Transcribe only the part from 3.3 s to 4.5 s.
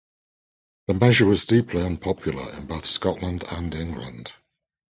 and England.